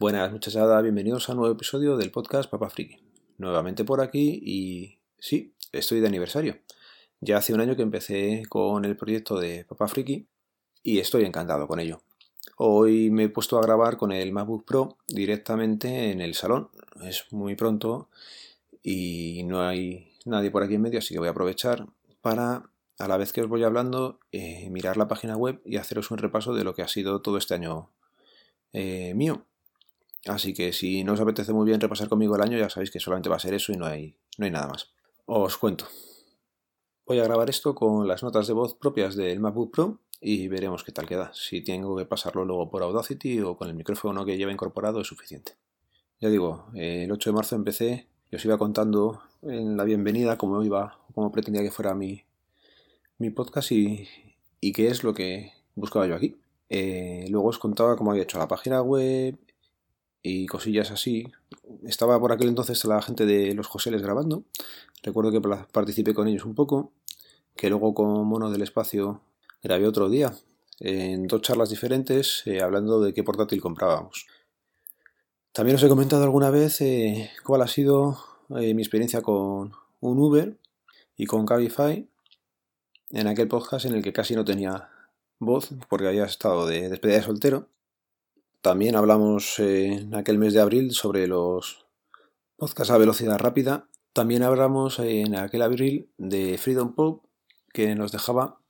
Buenas 0.00 0.32
muchachada, 0.32 0.80
bienvenidos 0.80 1.28
a 1.28 1.32
un 1.32 1.40
nuevo 1.40 1.54
episodio 1.54 1.98
del 1.98 2.10
podcast 2.10 2.48
Papa 2.48 2.70
Friki. 2.70 2.96
Nuevamente 3.36 3.84
por 3.84 4.00
aquí 4.00 4.40
y 4.42 4.98
sí, 5.18 5.52
estoy 5.72 6.00
de 6.00 6.06
aniversario. 6.06 6.56
Ya 7.20 7.36
hace 7.36 7.52
un 7.52 7.60
año 7.60 7.76
que 7.76 7.82
empecé 7.82 8.44
con 8.48 8.86
el 8.86 8.96
proyecto 8.96 9.38
de 9.38 9.66
Papa 9.66 9.88
Friki 9.88 10.26
y 10.82 11.00
estoy 11.00 11.26
encantado 11.26 11.68
con 11.68 11.80
ello. 11.80 12.00
Hoy 12.56 13.10
me 13.10 13.24
he 13.24 13.28
puesto 13.28 13.58
a 13.58 13.62
grabar 13.62 13.98
con 13.98 14.10
el 14.10 14.32
MacBook 14.32 14.64
Pro 14.64 14.96
directamente 15.06 16.10
en 16.10 16.22
el 16.22 16.32
salón. 16.32 16.70
Es 17.02 17.26
muy 17.30 17.54
pronto 17.54 18.08
y 18.82 19.42
no 19.44 19.60
hay 19.60 20.14
nadie 20.24 20.50
por 20.50 20.62
aquí 20.62 20.76
en 20.76 20.80
medio, 20.80 21.00
así 21.00 21.12
que 21.12 21.20
voy 21.20 21.28
a 21.28 21.32
aprovechar 21.32 21.86
para, 22.22 22.70
a 22.98 23.06
la 23.06 23.18
vez 23.18 23.34
que 23.34 23.42
os 23.42 23.48
voy 23.50 23.64
hablando, 23.64 24.18
eh, 24.32 24.70
mirar 24.70 24.96
la 24.96 25.08
página 25.08 25.36
web 25.36 25.60
y 25.66 25.76
haceros 25.76 26.10
un 26.10 26.16
repaso 26.16 26.54
de 26.54 26.64
lo 26.64 26.74
que 26.74 26.80
ha 26.80 26.88
sido 26.88 27.20
todo 27.20 27.36
este 27.36 27.52
año 27.52 27.90
eh, 28.72 29.12
mío. 29.14 29.44
Así 30.26 30.52
que 30.52 30.72
si 30.72 31.02
no 31.02 31.14
os 31.14 31.20
apetece 31.20 31.52
muy 31.52 31.66
bien 31.66 31.80
repasar 31.80 32.08
conmigo 32.08 32.36
el 32.36 32.42
año, 32.42 32.58
ya 32.58 32.68
sabéis 32.68 32.90
que 32.90 33.00
solamente 33.00 33.28
va 33.28 33.36
a 33.36 33.40
ser 33.40 33.54
eso 33.54 33.72
y 33.72 33.76
no 33.76 33.86
hay, 33.86 34.16
no 34.38 34.44
hay 34.44 34.50
nada 34.50 34.68
más. 34.68 34.92
Os 35.26 35.56
cuento. 35.56 35.86
Voy 37.06 37.18
a 37.18 37.24
grabar 37.24 37.48
esto 37.50 37.74
con 37.74 38.06
las 38.06 38.22
notas 38.22 38.46
de 38.46 38.52
voz 38.52 38.74
propias 38.74 39.16
del 39.16 39.40
MacBook 39.40 39.72
Pro 39.72 40.00
y 40.20 40.48
veremos 40.48 40.84
qué 40.84 40.92
tal 40.92 41.06
queda. 41.06 41.32
Si 41.34 41.62
tengo 41.62 41.96
que 41.96 42.04
pasarlo 42.04 42.44
luego 42.44 42.70
por 42.70 42.82
Audacity 42.82 43.40
o 43.40 43.56
con 43.56 43.68
el 43.68 43.74
micrófono 43.74 44.24
que 44.24 44.36
lleva 44.36 44.52
incorporado 44.52 45.00
es 45.00 45.06
suficiente. 45.06 45.52
Ya 46.20 46.28
digo, 46.28 46.66
el 46.74 47.10
8 47.10 47.30
de 47.30 47.34
marzo 47.34 47.56
empecé 47.56 48.06
y 48.30 48.36
os 48.36 48.44
iba 48.44 48.58
contando 48.58 49.22
en 49.42 49.76
la 49.76 49.84
bienvenida 49.84 50.36
cómo 50.36 50.62
iba, 50.62 50.98
cómo 51.14 51.32
pretendía 51.32 51.62
que 51.62 51.70
fuera 51.70 51.94
mi, 51.94 52.24
mi 53.18 53.30
podcast 53.30 53.72
y, 53.72 54.06
y 54.60 54.72
qué 54.72 54.88
es 54.88 55.02
lo 55.02 55.14
que 55.14 55.52
buscaba 55.74 56.06
yo 56.06 56.14
aquí. 56.14 56.36
Eh, 56.68 57.26
luego 57.30 57.48
os 57.48 57.58
contaba 57.58 57.96
cómo 57.96 58.10
había 58.10 58.22
hecho 58.22 58.38
la 58.38 58.46
página 58.46 58.82
web 58.82 59.36
y 60.22 60.46
cosillas 60.46 60.90
así. 60.90 61.26
Estaba 61.84 62.18
por 62.20 62.32
aquel 62.32 62.48
entonces 62.48 62.84
la 62.84 63.00
gente 63.02 63.26
de 63.26 63.54
los 63.54 63.66
Joseles 63.66 64.02
grabando. 64.02 64.44
Recuerdo 65.02 65.32
que 65.32 65.40
participé 65.72 66.14
con 66.14 66.28
ellos 66.28 66.44
un 66.44 66.54
poco. 66.54 66.92
Que 67.56 67.68
luego 67.68 67.94
con 67.94 68.26
Mono 68.26 68.50
del 68.50 68.62
Espacio 68.62 69.22
grabé 69.62 69.86
otro 69.86 70.08
día. 70.08 70.32
En 70.78 71.26
dos 71.26 71.42
charlas 71.42 71.70
diferentes 71.70 72.42
eh, 72.46 72.62
hablando 72.62 73.00
de 73.00 73.12
qué 73.12 73.22
portátil 73.22 73.60
comprábamos. 73.60 74.26
También 75.52 75.76
os 75.76 75.82
he 75.82 75.88
comentado 75.88 76.22
alguna 76.22 76.50
vez 76.50 76.80
eh, 76.80 77.30
cuál 77.44 77.62
ha 77.62 77.66
sido 77.66 78.18
mi 78.48 78.82
experiencia 78.82 79.22
con 79.22 79.72
un 80.00 80.18
Uber 80.18 80.56
y 81.16 81.26
con 81.26 81.46
Cabify 81.46 82.08
en 83.10 83.26
aquel 83.26 83.48
podcast 83.48 83.86
en 83.86 83.94
el 83.94 84.02
que 84.02 84.12
casi 84.12 84.34
no 84.34 84.44
tenía 84.44 84.88
voz 85.38 85.70
porque 85.88 86.08
había 86.08 86.24
estado 86.24 86.66
de 86.66 86.88
despedida 86.88 87.18
de 87.18 87.24
soltero. 87.24 87.68
También 88.60 88.96
hablamos 88.96 89.58
en 89.58 90.14
aquel 90.14 90.38
mes 90.38 90.52
de 90.52 90.60
abril 90.60 90.92
sobre 90.92 91.26
los 91.26 91.86
podcasts 92.56 92.92
a 92.92 92.98
velocidad 92.98 93.38
rápida. 93.38 93.88
También 94.12 94.42
hablamos 94.42 94.98
en 94.98 95.34
aquel 95.34 95.62
abril 95.62 96.10
de 96.18 96.58
Freedom 96.58 96.94
Pop 96.94 97.24
que 97.72 97.94
nos 97.94 98.12
dejaba 98.12 98.60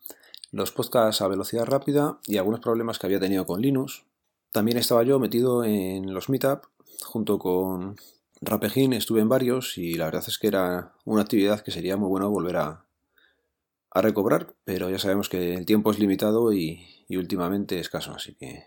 los 0.52 0.72
podcasts 0.72 1.22
a 1.22 1.28
velocidad 1.28 1.64
rápida 1.64 2.20
y 2.26 2.36
algunos 2.36 2.60
problemas 2.60 2.98
que 2.98 3.06
había 3.06 3.20
tenido 3.20 3.46
con 3.46 3.60
Linux. 3.60 4.04
También 4.52 4.78
estaba 4.78 5.02
yo 5.02 5.18
metido 5.18 5.64
en 5.64 6.12
los 6.12 6.28
Meetup 6.28 6.66
junto 7.02 7.38
con 7.38 7.96
Rapejín, 8.40 8.92
estuve 8.92 9.20
en 9.20 9.28
varios 9.28 9.76
y 9.78 9.94
la 9.94 10.06
verdad 10.06 10.24
es 10.26 10.38
que 10.38 10.48
era 10.48 10.94
una 11.04 11.22
actividad 11.22 11.60
que 11.60 11.70
sería 11.70 11.96
muy 11.96 12.08
bueno 12.08 12.30
volver 12.30 12.56
a, 12.56 12.84
a 13.90 14.02
recobrar, 14.02 14.54
pero 14.64 14.88
ya 14.88 14.98
sabemos 14.98 15.28
que 15.28 15.54
el 15.54 15.66
tiempo 15.66 15.90
es 15.90 15.98
limitado 15.98 16.52
y, 16.52 16.86
últimamente 17.10 17.80
escaso, 17.80 18.12
así 18.12 18.34
que 18.34 18.64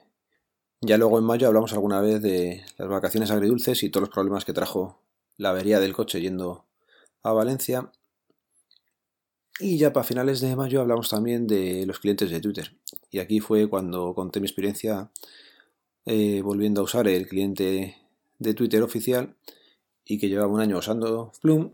ya 0.85 0.97
luego 0.97 1.17
en 1.17 1.23
mayo 1.23 1.47
hablamos 1.47 1.71
alguna 1.71 2.01
vez 2.01 2.21
de 2.21 2.65
las 2.77 2.89
vacaciones 2.89 3.31
agridulces 3.31 3.83
y 3.83 3.89
todos 3.89 4.07
los 4.07 4.13
problemas 4.13 4.43
que 4.43 4.51
trajo 4.51 4.99
la 5.37 5.49
avería 5.49 5.79
del 5.79 5.93
coche 5.93 6.19
yendo 6.19 6.65
a 7.23 7.31
Valencia. 7.31 7.89
Y 9.59 9.77
ya 9.77 9.93
para 9.93 10.03
finales 10.03 10.41
de 10.41 10.55
mayo 10.57 10.81
hablamos 10.81 11.09
también 11.09 11.47
de 11.47 11.85
los 11.85 11.99
clientes 11.99 12.29
de 12.29 12.41
Twitter. 12.41 12.75
Y 13.11 13.19
aquí 13.19 13.39
fue 13.39 13.69
cuando 13.69 14.13
conté 14.13 14.41
mi 14.41 14.47
experiencia 14.47 15.09
eh, 16.05 16.41
volviendo 16.41 16.81
a 16.81 16.83
usar 16.83 17.07
el 17.07 17.27
cliente 17.27 17.95
de 18.39 18.53
Twitter 18.53 18.83
oficial 18.83 19.37
y 20.03 20.17
que 20.17 20.27
llevaba 20.27 20.51
un 20.51 20.59
año 20.59 20.79
usando 20.79 21.31
Flume 21.39 21.71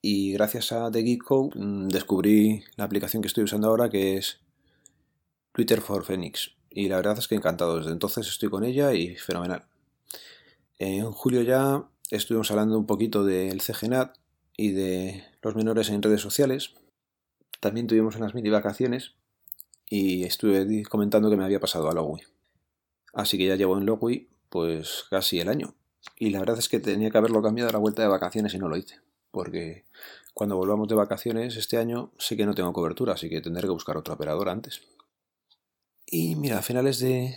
y 0.00 0.32
gracias 0.34 0.70
a 0.70 0.88
The 0.88 1.02
Geek 1.02 1.24
Code 1.24 1.58
mm, 1.58 1.88
descubrí 1.88 2.62
la 2.76 2.84
aplicación 2.84 3.22
que 3.22 3.28
estoy 3.28 3.42
usando 3.42 3.66
ahora 3.66 3.90
que 3.90 4.18
es 4.18 4.38
Twitter 5.52 5.80
for 5.80 6.04
Phoenix 6.04 6.55
y 6.76 6.90
la 6.90 6.96
verdad 6.96 7.18
es 7.18 7.26
que 7.26 7.34
encantado, 7.34 7.78
desde 7.78 7.90
entonces 7.90 8.28
estoy 8.28 8.50
con 8.50 8.62
ella 8.62 8.92
y 8.92 9.16
fenomenal. 9.16 9.64
En 10.78 11.10
julio 11.10 11.40
ya 11.40 11.88
estuvimos 12.10 12.50
hablando 12.50 12.78
un 12.78 12.84
poquito 12.84 13.24
del 13.24 13.62
CGNAT 13.62 14.14
y 14.58 14.72
de 14.72 15.24
los 15.40 15.56
menores 15.56 15.88
en 15.88 16.02
redes 16.02 16.20
sociales. 16.20 16.74
También 17.60 17.86
tuvimos 17.86 18.16
unas 18.16 18.34
mini 18.34 18.50
vacaciones 18.50 19.14
y 19.88 20.24
estuve 20.24 20.82
comentando 20.82 21.30
que 21.30 21.38
me 21.38 21.44
había 21.44 21.60
pasado 21.60 21.88
a 21.88 21.94
Logui. 21.94 22.20
Así 23.14 23.38
que 23.38 23.46
ya 23.46 23.56
llevo 23.56 23.78
en 23.78 23.86
Logui 23.86 24.28
pues 24.50 25.06
casi 25.08 25.40
el 25.40 25.48
año. 25.48 25.74
Y 26.18 26.28
la 26.28 26.40
verdad 26.40 26.58
es 26.58 26.68
que 26.68 26.78
tenía 26.78 27.10
que 27.10 27.16
haberlo 27.16 27.40
cambiado 27.40 27.70
a 27.70 27.72
la 27.72 27.78
vuelta 27.78 28.02
de 28.02 28.08
vacaciones 28.08 28.52
y 28.52 28.58
no 28.58 28.68
lo 28.68 28.76
hice 28.76 29.00
porque 29.36 29.84
cuando 30.32 30.56
volvamos 30.56 30.88
de 30.88 30.94
vacaciones 30.94 31.56
este 31.56 31.76
año 31.76 32.10
sé 32.16 32.38
que 32.38 32.46
no 32.46 32.54
tengo 32.54 32.72
cobertura, 32.72 33.12
así 33.12 33.28
que 33.28 33.42
tendré 33.42 33.64
que 33.64 33.68
buscar 33.68 33.98
otro 33.98 34.14
operador 34.14 34.48
antes. 34.48 34.80
Y 36.06 36.36
mira, 36.36 36.58
a 36.58 36.62
finales 36.62 37.00
de, 37.00 37.36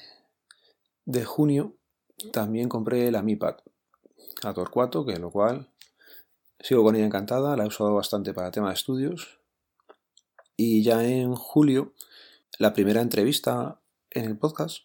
de 1.06 1.26
junio 1.26 1.76
también 2.32 2.70
compré 2.70 3.12
la 3.12 3.24
Mi 3.24 3.36
Pad 3.36 3.58
a 4.44 4.54
Torcuato, 4.54 5.06
que 5.06 5.18
lo 5.18 5.32
cual 5.32 5.70
sigo 6.60 6.84
con 6.84 6.96
ella 6.96 7.06
encantada, 7.06 7.58
la 7.58 7.64
he 7.64 7.68
usado 7.68 7.96
bastante 7.96 8.34
para 8.34 8.52
tema 8.52 8.68
de 8.70 8.76
estudios. 8.76 9.40
Y 10.56 10.84
ya 10.84 11.04
en 11.04 11.36
julio, 11.36 11.94
la 12.60 12.74
primera 12.74 13.02
entrevista 13.02 13.80
en 14.12 14.26
el 14.26 14.38
podcast 14.38 14.84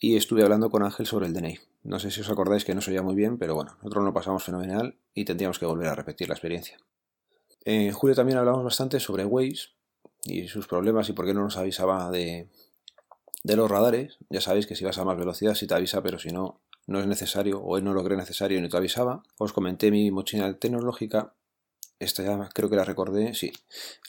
y 0.00 0.16
estuve 0.16 0.42
hablando 0.42 0.70
con 0.70 0.82
Ángel 0.82 1.06
sobre 1.06 1.26
el 1.26 1.34
DNI. 1.34 1.58
No 1.84 1.98
sé 1.98 2.10
si 2.10 2.20
os 2.20 2.30
acordáis 2.30 2.64
que 2.64 2.74
no 2.74 2.80
se 2.80 2.90
oía 2.90 3.02
muy 3.02 3.14
bien, 3.14 3.38
pero 3.38 3.54
bueno, 3.54 3.76
nosotros 3.76 4.04
lo 4.04 4.12
pasamos 4.12 4.42
fenomenal 4.42 4.96
y 5.14 5.24
tendríamos 5.24 5.58
que 5.58 5.66
volver 5.66 5.88
a 5.88 5.94
repetir 5.94 6.28
la 6.28 6.34
experiencia. 6.34 6.78
En 7.64 7.92
julio 7.92 8.16
también 8.16 8.38
hablamos 8.38 8.64
bastante 8.64 8.98
sobre 8.98 9.24
Waze 9.24 9.68
y 10.24 10.48
sus 10.48 10.66
problemas 10.66 11.08
y 11.08 11.12
por 11.12 11.26
qué 11.26 11.34
no 11.34 11.42
nos 11.42 11.56
avisaba 11.56 12.10
de, 12.10 12.48
de 13.42 13.56
los 13.56 13.70
radares. 13.70 14.18
Ya 14.30 14.40
sabéis 14.40 14.66
que 14.66 14.76
si 14.76 14.84
vas 14.84 14.98
a 14.98 15.04
más 15.04 15.16
velocidad 15.16 15.54
sí 15.54 15.66
te 15.66 15.74
avisa, 15.74 16.02
pero 16.02 16.18
si 16.18 16.30
no, 16.30 16.60
no 16.86 17.00
es 17.00 17.06
necesario 17.06 17.60
o 17.60 17.76
él 17.76 17.84
no 17.84 17.94
lo 17.94 18.04
cree 18.04 18.16
necesario 18.16 18.58
y 18.58 18.60
no 18.60 18.68
te 18.68 18.76
avisaba. 18.76 19.22
Os 19.38 19.52
comenté 19.52 19.90
mi 19.90 20.10
mochila 20.10 20.52
tecnológica. 20.58 21.34
Esta 21.98 22.22
ya 22.22 22.48
creo 22.52 22.68
que 22.68 22.76
la 22.76 22.84
recordé, 22.84 23.34
sí. 23.34 23.52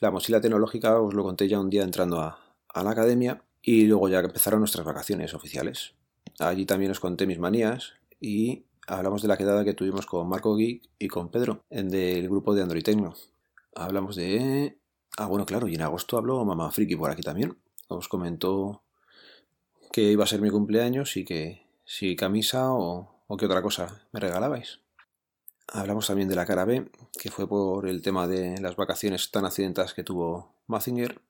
La 0.01 0.11
mochila 0.11 0.41
tecnológica 0.41 0.99
os 0.99 1.13
lo 1.13 1.23
conté 1.23 1.47
ya 1.47 1.59
un 1.59 1.69
día 1.69 1.83
entrando 1.83 2.19
a, 2.19 2.39
a 2.69 2.83
la 2.83 2.91
academia 2.91 3.43
y 3.61 3.85
luego 3.85 4.09
ya 4.09 4.19
empezaron 4.19 4.59
nuestras 4.59 4.85
vacaciones 4.85 5.33
oficiales. 5.33 5.93
Allí 6.39 6.65
también 6.65 6.91
os 6.91 6.99
conté 6.99 7.27
mis 7.27 7.39
manías 7.39 7.93
y 8.19 8.65
hablamos 8.87 9.21
de 9.21 9.27
la 9.27 9.37
quedada 9.37 9.63
que 9.63 9.73
tuvimos 9.73 10.05
con 10.05 10.27
Marco 10.27 10.55
Geek 10.55 10.89
y 10.99 11.07
con 11.07 11.29
Pedro, 11.29 11.61
del 11.69 12.27
grupo 12.27 12.55
de 12.55 12.63
Android 12.63 12.83
Tecno. 12.83 13.13
Hablamos 13.75 14.15
de... 14.15 14.77
Ah, 15.17 15.27
bueno, 15.27 15.45
claro, 15.45 15.67
y 15.67 15.75
en 15.75 15.81
agosto 15.81 16.17
habló 16.17 16.43
Mamá 16.43 16.71
Friki 16.71 16.95
por 16.95 17.11
aquí 17.11 17.21
también. 17.21 17.57
Os 17.87 18.07
comentó 18.07 18.82
que 19.93 20.01
iba 20.01 20.23
a 20.23 20.27
ser 20.27 20.41
mi 20.41 20.49
cumpleaños 20.49 21.15
y 21.17 21.23
que 21.23 21.67
si 21.85 22.15
camisa 22.15 22.73
o, 22.73 23.21
qué 23.37 23.45
otra 23.45 23.61
cosa 23.61 24.07
me 24.11 24.19
regalabais. 24.19 24.79
Hablamos 25.67 26.07
también 26.07 26.27
de 26.27 26.35
la 26.35 26.45
cara 26.45 26.65
B, 26.65 26.89
que 27.19 27.29
fue 27.29 27.47
por 27.47 27.87
el 27.87 28.01
tema 28.01 28.27
de 28.27 28.59
las 28.59 28.75
vacaciones 28.75 29.29
tan 29.29 29.45
accidentadas 29.45 29.93
que 29.93 30.03
tuvo 30.03 30.55
Mazinger. 30.67 31.21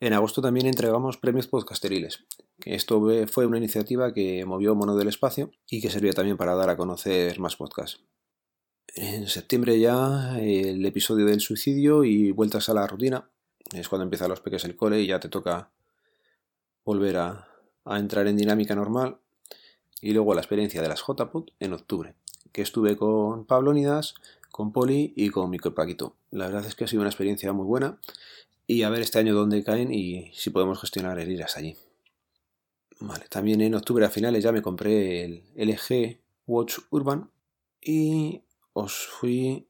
En 0.00 0.12
agosto 0.12 0.42
también 0.42 0.66
entregamos 0.66 1.16
premios 1.16 1.46
podcasteriles, 1.46 2.24
esto 2.64 3.02
fue 3.26 3.46
una 3.46 3.58
iniciativa 3.58 4.12
que 4.12 4.44
movió 4.44 4.74
Mono 4.74 4.96
del 4.96 5.08
Espacio 5.08 5.50
y 5.68 5.80
que 5.80 5.90
servía 5.90 6.12
también 6.12 6.36
para 6.36 6.54
dar 6.54 6.68
a 6.68 6.76
conocer 6.76 7.38
más 7.40 7.56
podcasts. 7.56 8.02
En 8.94 9.28
septiembre 9.28 9.80
ya 9.80 10.38
el 10.38 10.84
episodio 10.84 11.24
del 11.24 11.40
suicidio 11.40 12.04
y 12.04 12.32
vueltas 12.32 12.68
a 12.68 12.74
la 12.74 12.86
rutina. 12.86 13.30
Es 13.72 13.88
cuando 13.88 14.04
empiezan 14.04 14.28
los 14.28 14.40
peques 14.40 14.64
el 14.66 14.76
cole 14.76 15.00
y 15.00 15.06
ya 15.06 15.18
te 15.18 15.30
toca 15.30 15.72
volver 16.84 17.16
a, 17.16 17.53
entrar 17.86 18.26
en 18.26 18.36
dinámica 18.36 18.74
normal. 18.74 19.18
Y 20.00 20.12
luego 20.12 20.34
la 20.34 20.40
experiencia 20.40 20.82
de 20.82 20.88
las 20.88 21.00
JPOT 21.00 21.52
en 21.60 21.72
octubre, 21.72 22.14
que 22.52 22.62
estuve 22.62 22.96
con 22.96 23.46
Pablo 23.46 23.72
Nidas, 23.72 24.14
con 24.50 24.72
Poli 24.72 25.12
y 25.16 25.30
con 25.30 25.50
Paquito. 25.50 26.14
La 26.30 26.46
verdad 26.46 26.64
es 26.66 26.74
que 26.74 26.84
ha 26.84 26.86
sido 26.86 27.02
una 27.02 27.10
experiencia 27.10 27.52
muy 27.52 27.66
buena 27.66 27.98
y 28.66 28.82
a 28.82 28.90
ver 28.90 29.02
este 29.02 29.18
año 29.18 29.34
dónde 29.34 29.64
caen 29.64 29.92
y 29.92 30.30
si 30.34 30.50
podemos 30.50 30.80
gestionar 30.80 31.18
el 31.18 31.30
ir 31.30 31.42
hasta 31.42 31.60
allí. 31.60 31.76
Vale, 33.00 33.26
también 33.28 33.60
en 33.60 33.74
octubre 33.74 34.04
a 34.04 34.10
finales 34.10 34.44
ya 34.44 34.52
me 34.52 34.62
compré 34.62 35.24
el 35.24 35.42
LG 35.56 36.18
Watch 36.46 36.78
Urban 36.90 37.30
y 37.80 38.42
os 38.72 39.06
fui 39.06 39.66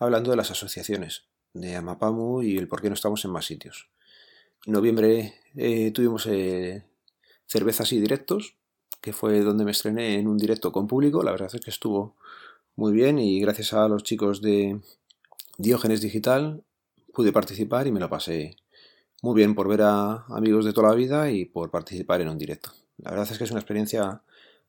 hablando 0.00 0.30
de 0.30 0.36
las 0.36 0.50
asociaciones 0.50 1.24
de 1.54 1.76
Amapamu 1.76 2.42
y 2.42 2.58
el 2.58 2.68
por 2.68 2.82
qué 2.82 2.88
no 2.88 2.94
estamos 2.94 3.24
en 3.24 3.30
más 3.30 3.46
sitios. 3.46 3.88
En 4.66 4.72
noviembre 4.72 5.34
eh, 5.54 5.92
tuvimos 5.92 6.26
eh, 6.26 6.84
cervezas 7.52 7.92
y 7.92 8.00
directos 8.00 8.56
que 9.02 9.12
fue 9.12 9.40
donde 9.40 9.66
me 9.66 9.72
estrené 9.72 10.18
en 10.18 10.26
un 10.26 10.38
directo 10.38 10.72
con 10.72 10.86
público. 10.86 11.22
La 11.22 11.32
verdad 11.32 11.50
es 11.52 11.60
que 11.60 11.70
estuvo 11.70 12.16
muy 12.76 12.92
bien 12.92 13.18
y 13.18 13.40
gracias 13.40 13.74
a 13.74 13.88
los 13.88 14.04
chicos 14.04 14.40
de 14.40 14.80
Diógenes 15.58 16.00
Digital 16.00 16.64
pude 17.12 17.30
participar 17.30 17.86
y 17.86 17.92
me 17.92 18.00
lo 18.00 18.08
pasé 18.08 18.56
muy 19.20 19.34
bien 19.34 19.54
por 19.54 19.68
ver 19.68 19.82
a 19.82 20.24
amigos 20.28 20.64
de 20.64 20.72
toda 20.72 20.88
la 20.88 20.94
vida 20.94 21.30
y 21.30 21.44
por 21.44 21.70
participar 21.70 22.22
en 22.22 22.28
un 22.28 22.38
directo. 22.38 22.70
La 22.96 23.10
verdad 23.10 23.28
es 23.30 23.36
que 23.36 23.44
es 23.44 23.50
una 23.50 23.60
experiencia 23.60 24.22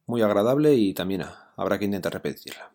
muy 0.06 0.22
agradable 0.22 0.76
y 0.76 0.94
también 0.94 1.24
habrá 1.56 1.80
que 1.80 1.86
intentar 1.86 2.12
repetirla. 2.12 2.74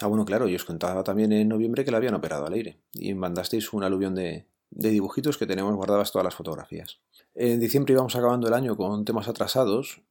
Ah, 0.00 0.06
bueno, 0.06 0.24
claro, 0.24 0.46
yo 0.46 0.56
os 0.56 0.64
contaba 0.64 1.02
también 1.02 1.32
en 1.32 1.48
noviembre 1.48 1.84
que 1.84 1.90
la 1.90 1.96
habían 1.96 2.14
operado 2.14 2.46
al 2.46 2.52
aire 2.52 2.78
y 2.92 3.14
mandasteis 3.14 3.72
un 3.72 3.82
aluvión 3.82 4.14
de, 4.14 4.46
de 4.74 4.90
dibujitos 4.90 5.38
que 5.38 5.46
tenemos 5.46 5.74
guardadas 5.74 6.12
todas 6.12 6.24
las 6.24 6.34
fotografías. 6.34 6.98
En 7.34 7.60
diciembre 7.60 7.92
íbamos 7.92 8.16
acabando 8.16 8.48
el 8.48 8.54
año 8.54 8.76
con 8.76 9.04
temas 9.04 9.28
atrasados 9.28 10.02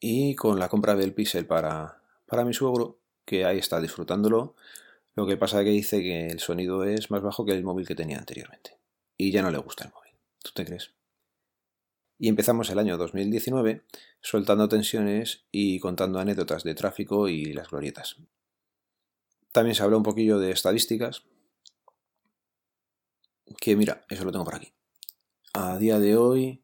y 0.00 0.34
con 0.34 0.58
la 0.58 0.68
compra 0.68 0.96
del 0.96 1.14
pixel 1.14 1.46
para, 1.46 2.02
para 2.26 2.44
mi 2.44 2.54
suegro, 2.54 2.98
que 3.24 3.44
ahí 3.44 3.58
está 3.58 3.80
disfrutándolo. 3.80 4.54
Lo 5.14 5.26
que 5.26 5.36
pasa 5.36 5.60
es 5.60 5.64
que 5.64 5.70
dice 5.70 6.02
que 6.02 6.28
el 6.28 6.40
sonido 6.40 6.84
es 6.84 7.10
más 7.10 7.22
bajo 7.22 7.44
que 7.44 7.52
el 7.52 7.64
móvil 7.64 7.86
que 7.86 7.94
tenía 7.94 8.18
anteriormente. 8.18 8.78
Y 9.16 9.30
ya 9.30 9.42
no 9.42 9.50
le 9.50 9.58
gusta 9.58 9.84
el 9.84 9.92
móvil. 9.92 10.12
¿Tú 10.42 10.50
te 10.54 10.64
crees? 10.64 10.92
Y 12.18 12.28
empezamos 12.28 12.70
el 12.70 12.78
año 12.78 12.96
2019 12.96 13.82
soltando 14.20 14.68
tensiones 14.68 15.44
y 15.52 15.78
contando 15.78 16.18
anécdotas 16.18 16.64
de 16.64 16.74
tráfico 16.74 17.28
y 17.28 17.52
las 17.52 17.68
glorietas. 17.68 18.16
También 19.52 19.74
se 19.74 19.82
habló 19.82 19.96
un 19.96 20.02
poquillo 20.02 20.38
de 20.38 20.50
estadísticas, 20.50 21.24
que 23.60 23.76
mira, 23.76 24.04
eso 24.08 24.24
lo 24.24 24.32
tengo 24.32 24.44
por 24.44 24.54
aquí. 24.54 24.72
A 25.52 25.78
día 25.78 25.98
de 25.98 26.16
hoy, 26.16 26.62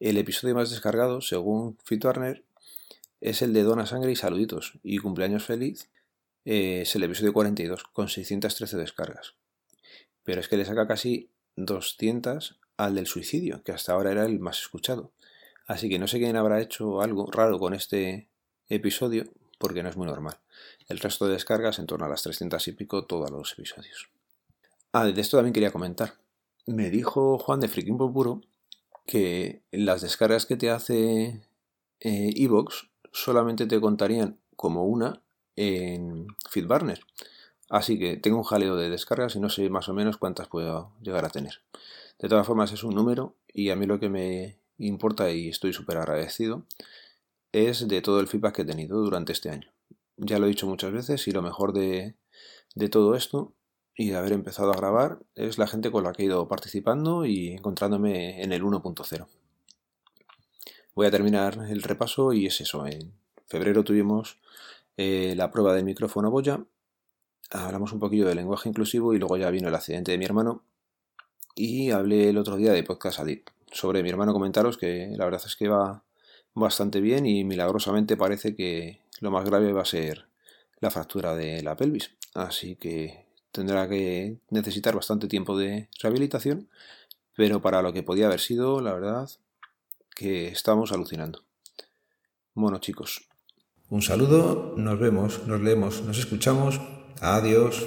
el 0.00 0.16
episodio 0.18 0.54
más 0.54 0.70
descargado, 0.70 1.20
según 1.20 1.78
FitWarner, 1.84 2.44
es 3.20 3.42
el 3.42 3.52
de 3.52 3.62
Dona 3.62 3.86
Sangre 3.86 4.12
y 4.12 4.16
Saluditos 4.16 4.74
y 4.82 4.98
Cumpleaños 4.98 5.44
Feliz. 5.44 5.90
Eh, 6.44 6.82
es 6.82 6.94
el 6.94 7.02
episodio 7.02 7.32
42 7.32 7.84
con 7.84 8.08
613 8.08 8.76
descargas. 8.76 9.34
Pero 10.22 10.40
es 10.40 10.48
que 10.48 10.56
le 10.56 10.64
saca 10.64 10.86
casi 10.86 11.30
200 11.56 12.60
al 12.76 12.94
del 12.94 13.06
suicidio, 13.06 13.62
que 13.64 13.72
hasta 13.72 13.92
ahora 13.92 14.12
era 14.12 14.24
el 14.26 14.38
más 14.38 14.60
escuchado. 14.60 15.12
Así 15.66 15.88
que 15.88 15.98
no 15.98 16.06
sé 16.06 16.18
quién 16.18 16.36
habrá 16.36 16.60
hecho 16.60 17.00
algo 17.00 17.30
raro 17.30 17.58
con 17.58 17.74
este 17.74 18.28
episodio, 18.68 19.24
porque 19.58 19.82
no 19.82 19.88
es 19.88 19.96
muy 19.96 20.06
normal. 20.06 20.38
El 20.88 21.00
resto 21.00 21.26
de 21.26 21.32
descargas 21.32 21.78
en 21.78 21.86
torno 21.86 22.06
a 22.06 22.08
las 22.08 22.22
300 22.22 22.68
y 22.68 22.72
pico 22.72 23.06
todos 23.06 23.30
los 23.30 23.52
episodios. 23.54 24.08
Ah, 24.92 25.06
de 25.06 25.20
esto 25.20 25.36
también 25.36 25.52
quería 25.52 25.72
comentar. 25.72 26.14
Me 26.66 26.90
dijo 26.90 27.38
Juan 27.38 27.60
de 27.60 27.68
Freaking 27.68 27.96
Puro 27.96 28.40
que 29.06 29.62
las 29.70 30.02
descargas 30.02 30.46
que 30.46 30.56
te 30.56 30.70
hace 30.70 31.40
eh, 32.00 32.32
Evox 32.34 32.88
solamente 33.12 33.66
te 33.66 33.80
contarían 33.80 34.40
como 34.56 34.84
una 34.84 35.22
en 35.54 36.26
FeedBurner. 36.50 37.00
Así 37.68 38.00
que 38.00 38.16
tengo 38.16 38.38
un 38.38 38.42
jaleo 38.42 38.76
de 38.76 38.90
descargas 38.90 39.36
y 39.36 39.40
no 39.40 39.48
sé 39.48 39.70
más 39.70 39.88
o 39.88 39.94
menos 39.94 40.16
cuántas 40.16 40.48
puedo 40.48 40.90
llegar 41.02 41.24
a 41.24 41.30
tener. 41.30 41.60
De 42.18 42.28
todas 42.28 42.46
formas 42.46 42.72
es 42.72 42.82
un 42.82 42.96
número 42.96 43.36
y 43.52 43.70
a 43.70 43.76
mí 43.76 43.86
lo 43.86 44.00
que 44.00 44.08
me 44.08 44.58
importa 44.78 45.30
y 45.30 45.48
estoy 45.48 45.72
súper 45.72 45.98
agradecido 45.98 46.64
es 47.52 47.86
de 47.86 48.02
todo 48.02 48.18
el 48.18 48.26
feedback 48.26 48.56
que 48.56 48.62
he 48.62 48.66
tenido 48.66 49.00
durante 49.00 49.32
este 49.32 49.50
año. 49.50 49.70
Ya 50.16 50.40
lo 50.40 50.46
he 50.46 50.48
dicho 50.48 50.66
muchas 50.66 50.92
veces 50.92 51.28
y 51.28 51.30
lo 51.30 51.42
mejor 51.42 51.72
de 51.72 52.16
todo 52.90 53.14
esto 53.14 53.55
y 53.96 54.10
de 54.10 54.16
haber 54.16 54.32
empezado 54.32 54.70
a 54.70 54.76
grabar 54.76 55.20
es 55.34 55.58
la 55.58 55.66
gente 55.66 55.90
con 55.90 56.04
la 56.04 56.12
que 56.12 56.22
he 56.22 56.26
ido 56.26 56.46
participando 56.48 57.24
y 57.24 57.52
encontrándome 57.52 58.42
en 58.42 58.52
el 58.52 58.62
1.0. 58.62 59.26
Voy 60.94 61.06
a 61.06 61.10
terminar 61.10 61.66
el 61.68 61.82
repaso 61.82 62.32
y 62.32 62.46
es 62.46 62.60
eso. 62.60 62.86
En 62.86 63.12
febrero 63.46 63.84
tuvimos 63.84 64.38
eh, 64.96 65.34
la 65.36 65.50
prueba 65.50 65.74
del 65.74 65.84
micrófono 65.84 66.30
Boya, 66.30 66.64
hablamos 67.50 67.92
un 67.92 68.00
poquillo 68.00 68.26
de 68.26 68.34
lenguaje 68.34 68.68
inclusivo 68.68 69.14
y 69.14 69.18
luego 69.18 69.36
ya 69.36 69.50
vino 69.50 69.68
el 69.68 69.74
accidente 69.74 70.12
de 70.12 70.18
mi 70.18 70.24
hermano 70.24 70.64
y 71.54 71.90
hablé 71.90 72.28
el 72.28 72.38
otro 72.38 72.56
día 72.56 72.72
de 72.72 72.82
Podcast 72.82 73.20
Adit. 73.20 73.50
Sobre 73.72 74.02
mi 74.02 74.10
hermano 74.10 74.32
comentaros 74.32 74.76
que 74.76 75.08
la 75.16 75.24
verdad 75.24 75.42
es 75.44 75.56
que 75.56 75.68
va 75.68 76.02
bastante 76.54 77.00
bien 77.00 77.26
y 77.26 77.44
milagrosamente 77.44 78.16
parece 78.16 78.54
que 78.54 79.00
lo 79.20 79.30
más 79.30 79.44
grave 79.44 79.72
va 79.72 79.82
a 79.82 79.86
ser 79.86 80.26
la 80.80 80.90
fractura 80.90 81.34
de 81.34 81.62
la 81.62 81.76
pelvis. 81.76 82.12
Así 82.34 82.76
que 82.76 83.25
tendrá 83.56 83.88
que 83.88 84.36
necesitar 84.50 84.94
bastante 84.94 85.28
tiempo 85.28 85.56
de 85.56 85.88
rehabilitación, 86.00 86.68
pero 87.34 87.62
para 87.62 87.80
lo 87.80 87.92
que 87.94 88.02
podía 88.02 88.26
haber 88.26 88.40
sido, 88.40 88.82
la 88.82 88.92
verdad, 88.92 89.30
que 90.14 90.48
estamos 90.48 90.92
alucinando. 90.92 91.42
Bueno 92.52 92.78
chicos, 92.78 93.28
un 93.88 94.02
saludo, 94.02 94.74
nos 94.76 94.98
vemos, 94.98 95.46
nos 95.46 95.60
leemos, 95.60 96.02
nos 96.02 96.18
escuchamos, 96.18 96.80
adiós. 97.20 97.86